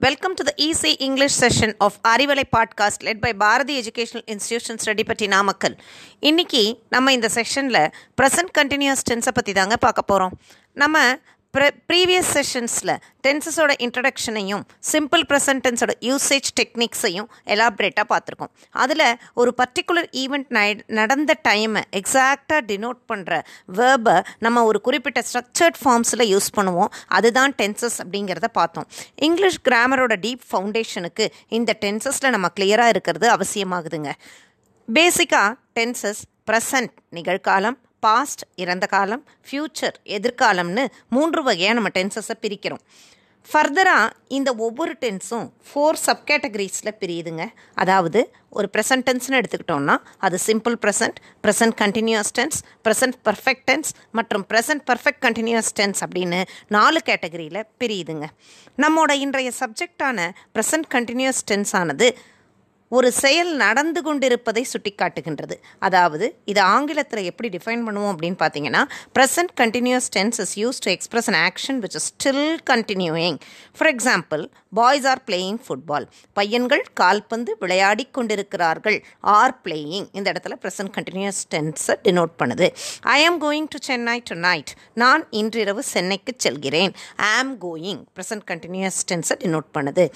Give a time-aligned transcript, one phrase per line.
[0.00, 5.26] Welcome to the Easy English session of Arivalai podcast led by Bharathi educational institution பற்றி
[5.26, 5.76] நாமக்கல்
[6.22, 10.38] இன்றைக்கி நம்ம இந்த செஷனில் ப்ரெசன்ட் கண்டினியூஸ் டென்ஸை பற்றி தாங்க பார்க்க போகிறோம்
[10.72, 11.16] நம்ம
[11.54, 12.92] ப்ர ப்ரீவியஸ் செஷன்ஸில்
[13.26, 18.50] டென்சஸோட இன்ட்ரடக்ஷனையும் சிம்பிள் ப்ரெசன்ட் டென்ஸோட யூசேஜ் டெக்னிக்ஸையும் எலாபரேட்டாக பார்த்துருக்கோம்.
[18.70, 19.04] அதில்
[19.34, 20.48] ஒரு பர்டிகுலர் ஈவெண்ட்
[20.86, 23.40] நடந்த டைமை எக்ஸாக்டாக டினோட் பண்ணுற
[23.78, 26.90] வேர்பை நம்ம ஒரு குறிப்பிட்ட ஸ்ட்ரக்சர்ட் ஃபார்ம்ஸில் யூஸ் பண்ணுவோம்.
[27.06, 28.86] அதுதான் டென்சஸ் அப்படிங்கிறத பார்த்தோம்.
[29.14, 34.12] இங்கிலீஷ் கிராமரோட டீப் ஃபவுண்டேஷனுக்கு இந்த டென்சஸில் நம்ம கிளியராக இருக்கிறது அவசியமாகுதுங்க.
[34.88, 42.84] பேசிக்காக டென்சஸ் ப்ரெசன்ட் நிகழ்காலம் பாஸ்ட் இறந்த காலம் ஃப்யூச்சர் எதிர்காலம்னு மூன்று வகையாக நம்ம டென்சஸை பிரிக்கிறோம்.
[43.48, 47.44] ஃபர்தராக இந்த ஒவ்வொரு டென்ஸும் ஃபோர் சப்கேட்டகரிஸில் பிரியுதுங்க.
[47.82, 48.20] அதாவது
[48.58, 49.96] ஒரு ப்ரெசன்ட் டென்ஸ்னு எடுத்துக்கிட்டோம்னா
[50.26, 56.40] அது simple present present continuous tense present perfect tense மற்றும் ப்ரெசன்ட் பர்ஃபெக்ட் கண்டினியூஸ் டென்ஸ் அப்படின்னு
[56.76, 58.28] நாலு கேட்டகரியில் பிரியுதுங்க.
[58.84, 62.08] நம்மோட இன்றைய சப்ஜெக்டான ப்ரெசன்ட் கண்டினியூஸ் டென்ஸ் ஆனது
[62.96, 65.56] ஒரு செயல் நடந்து கொண்டிருப்பதை சுட்டிக்காட்டுகின்றது.
[65.86, 68.82] அதாவது இது ஆங்கிலத்தில் எப்படி டிஃபைன் பண்ணுவோம் அப்படின்னு பார்த்தீங்கன்னா
[69.16, 73.38] present continuous tense is use to express an action which is still continuing
[73.78, 74.42] for example
[74.80, 76.06] boys are playing football
[76.38, 78.98] பையன்கள் கால்பந்து விளையாடி கொண்டிருக்கிறார்கள்.
[79.38, 82.68] ஆர் பிளேயிங் இந்த இடத்துல ப்ரெசன்ட் கண்டினியூஸ் டென்ஸை டினோட் பண்ணுது.
[83.16, 84.16] I am going to Chennai
[84.48, 84.72] tonight
[85.04, 86.94] நான் இன்றிரவு சென்னைக்கு செல்கிறேன்.
[87.28, 90.06] I am going present continuous டென்ஸை denote பண்ணுது.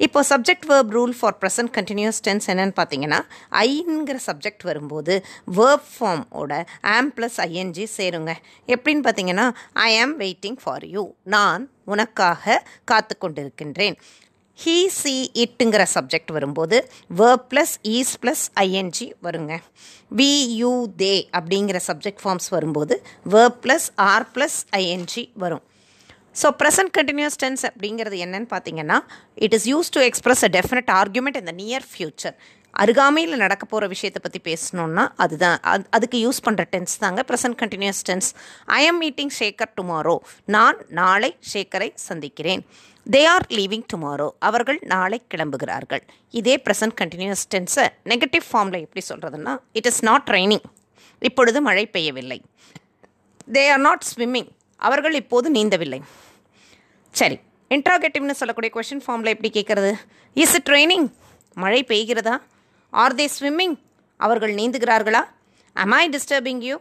[0.00, 5.14] இப்போ subject verb rule for present continuous tense என்னன்னு பார்த்தீங்கன்னா ஐங்கிற சப்ஜெக்ட் வரும்போது
[5.58, 6.52] வேர்ப் ஃபார்மோட
[6.94, 8.32] ஆம் ப்ளஸ் ஐஎன்ஜி சேருங்க.
[8.74, 9.46] எப்படின்னு பார்த்தீங்கன்னா
[9.86, 11.04] ஐ ஆம் வெயிட்டிங் ஃபார் யூ
[11.34, 11.64] நான்
[11.94, 13.96] உனக்காக காத்து கொண்டிருக்கின்றேன்.
[14.58, 16.76] ஹீ சி இட்டுங்கிற சப்ஜெக்ட் வரும்போது
[17.20, 19.54] verb plus is plus ING வருங்க.
[20.18, 20.30] வி
[20.62, 22.96] யூ தே அப்படிங்கிற சப்ஜெக்ட் ஃபார்ம்ஸ் வரும்போது
[23.34, 25.64] verb plus are plus ING வரும்.
[26.40, 28.98] ஸோ ப்ரெசன்ட் கண்டினியூஸ் டென்ஸ் அப்படிங்கிறது என்னன்னு பார்த்தீங்கன்னா
[29.46, 32.36] it is use to express a definite argument இந்த நியர் ஃபியூச்சர்
[32.82, 35.58] அருகாமையில் நடக்க போகிற விஷயத்தை பற்றி பேசணுன்னா அதுதான்.
[35.72, 38.28] அது அதுக்கு யூஸ் பண்ணுற டென்ஸ் தாங்க present continuous tense
[38.78, 40.16] I am meeting Shekar tomorrow
[40.54, 42.62] நான் நாளை ஷேக்கரை சந்திக்கிறேன்.
[43.06, 46.02] தே ஆர் லீவிங் டுமாரோ அவர்கள் நாளை கிளம்புகிறார்கள்.
[46.40, 50.66] இதே ப்ரெசன்ட் கண்டினியூஸ் டென்ஸை நெகட்டிவ் ஃபார்மில் எப்படி சொல்கிறதுன்னா இட் இஸ் நாட் ட்ரைனிங்
[51.28, 52.40] இப்பொழுது மழை பெய்யவில்லை.
[53.56, 54.50] தே ஆர் நாட் ஸ்விம்மிங்
[54.88, 56.00] அவர்கள் இப்போது நீந்தவில்லை.
[57.20, 57.36] சரி
[57.74, 59.92] இன்ட்ராகேட்டிவ்னு சொல்லக்கூடிய கொஷின் ஃபார்மில் எப்படி கேட்குறது?
[60.42, 61.06] இஸ் இட் ட்ரைனிங்
[61.62, 62.36] மழை பெய்கிறதா?
[63.02, 63.76] ஆர் தே ஸ்விம்மிங்
[64.20, 65.22] அவர்கள் நீந்துகிறார்களா?
[65.82, 66.76] அம் ஐ டிஸ்டர்பிங் யூ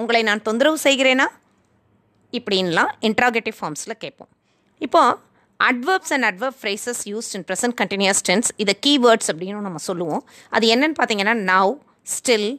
[0.00, 1.26] உங்களை நான் தொந்தரவு செய்கிறேனா?
[2.38, 4.30] இப்படின்லாம் இன்ட்ராகேட்டிவ் ஃபார்ம்ஸில் கேட்போம்.
[4.86, 5.18] இப்போது
[5.60, 10.22] adverbs and adverb phrases used in present continuous tense இதை கீவேர்ட்ஸ் அப்படின்னு நம்ம சொல்லுவோம்.
[10.56, 11.72] அது என்னன்னு பார்த்தீங்கன்னா now
[12.14, 12.50] still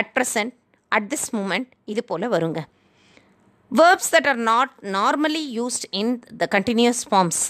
[0.00, 0.54] at present
[0.96, 2.60] at this moment இது போல் வருங்க.
[3.80, 6.10] Verbs that are not normally used in
[6.40, 7.42] the continuous forms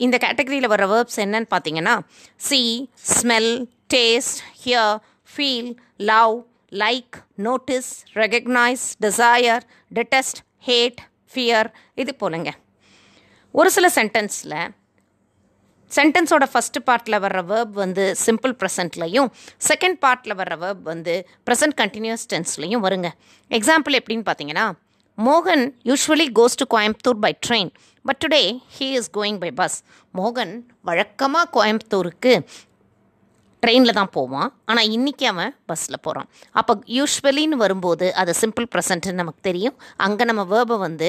[0.00, 1.94] இந்த கேட்டகரியில் வர வேர்ப்ஸ் என்னன்னு பார்த்தீங்கன்னா
[2.46, 2.58] see
[3.10, 3.52] smell
[3.94, 4.96] taste hear
[5.30, 5.68] feel
[6.10, 6.34] love
[6.82, 7.90] like notice
[8.22, 9.64] recognise desire
[9.98, 11.00] detest hate
[11.34, 11.68] fear
[12.02, 12.50] இது போலங்க.
[13.54, 14.56] ஒரு சில சென்டென்ஸில்
[15.90, 19.28] சென்டென்ஸோட ஃபஸ்ட்டு பார்ட்டில் வர்ற வேர்ப் வந்து சிம்பிள் ப்ரெசண்ட்லையும்
[19.68, 21.14] செகண்ட் பார்ட்டில் வர்ற வேர்ப் வந்து
[21.46, 23.10] ப்ரெசன்ட் கண்டினியூஸ் டென்ஸ்லையும் வருங்க.
[23.58, 24.66] எக்ஸாம்பிள் எப்படின்னு பார்த்தீங்கன்னா
[25.18, 27.70] மோகன் usually goes to Coimbatore by train
[28.04, 28.40] but today
[28.76, 29.76] he is going by bus
[30.18, 30.52] மோகன்
[30.88, 32.32] வழக்கமாக கோயம்புத்தூருக்கு
[33.62, 34.48] ட்ரெயினில் தான் போவான்.
[34.64, 36.28] ஆனால் இன்றைக்கி அவன் பஸ்ஸில் போகிறான்
[36.60, 39.76] அப்போ யூஸ்வலின்னு வரும்போது அது சிம்பிள் ப்ரெசன்ட்னு நமக்கு தெரியும்.
[40.06, 41.08] அங்கே நம்ம வேர்பை வந்து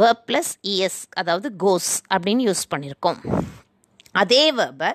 [0.00, 3.20] வேர்ப் ப்ளஸ் இஎஸ் அதாவது கோஸ் அப்படின்னு யூஸ் பண்ணியிருக்கோம்
[4.22, 4.90] அதே வேர்பை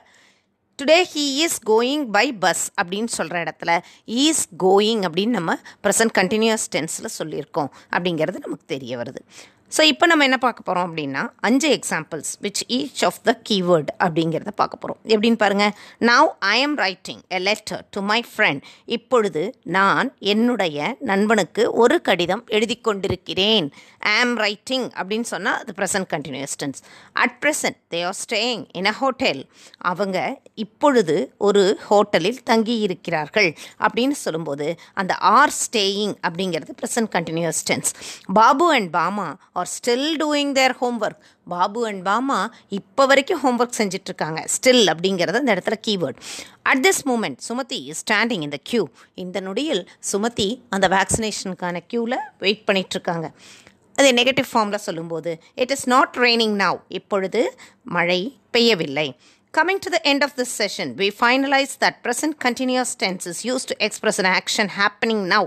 [0.81, 6.65] today he is going by bus அப்படின்னு சொல்கிற இடத்துல ஈஸ் கோயிங் அப்படின்னு நம்ம ப்ரெசன்ட் கண்டினியூஸ்
[6.75, 7.69] டென்ஸில் சொல்லியிருக்கோம்.
[7.91, 9.21] அப்படிங்கிறது நமக்கு தெரிய வருது.
[9.71, 14.51] ஸோ இப்போ நம்ம என்ன பார்க்க போகிறோம் அப்படின்னா அஞ்சு examples which each of the keyword அப்படிங்கிறத
[14.51, 20.09] பார்க்க போகிறோம் எப்படின்னு பாருங்கள் now I am writing a letter to my friend இப்பொழுது நான்
[20.25, 23.67] என்னுடைய நண்பனுக்கு ஒரு கடிதம் எழுதி கொண்டிருக்கிறேன்.
[24.11, 26.81] ஆம் ரைட்டிங் அப்படின்னு சொன்னால் அது present continuous tense
[27.15, 29.41] at present they are staying in a hotel
[29.83, 30.17] அவங்க
[30.55, 37.91] இப்பொழுது ஒரு ஹோட்டலில் தங்கி இருக்கிறார்கள் அப்படின்னு சொல்லும்போது அந்த ஆர் ஸ்டேயிங் அப்படிங்கிறது present continuous tense
[38.33, 39.27] Babu and Bama
[39.61, 42.39] are still doing their homework Babu and Bama
[42.79, 44.39] இப்போ வரைக்கும் ஹோம்ஒர்க் செஞ்சிட்ருக்காங்க.
[44.55, 46.19] ஸ்டில் அப்படிங்கிறது அந்த இடத்துல keyword
[46.71, 48.83] at this moment Sumathi is standing இந்த க்யூ
[49.23, 53.29] இந்த நொடியில் சுமதி அந்த வேக்சினேஷனுக்கான க்யூவில் வெயிட் பண்ணிகிட்ருக்காங்க
[53.99, 55.31] அது நெகட்டிவ் ஃபார்மில் சொல்லும்போது
[55.63, 57.41] it is not raining now இப்பொழுது
[57.95, 58.21] மழை
[58.55, 59.07] பெய்யவில்லை.
[59.53, 63.67] Coming to the end of this session, we finalize that present continuous tense is used
[63.67, 65.43] to express an action happening now.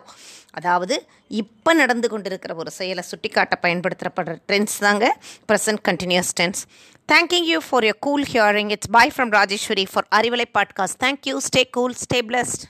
[0.54, 0.96] அதாவது
[1.30, 5.06] இப்போ நடந்து கொண்டிருக்கிற ஒரு செயலை சுட்டிக்காட்ட பயன்படுத்தப்படுற டென்ஸ் தாங்க
[5.48, 6.60] present continuous tense
[7.08, 11.64] thank you you for your cool hearing it's bye from Rajeswari for Arivalai podcast thank you stay
[11.78, 12.64] cool stay blessed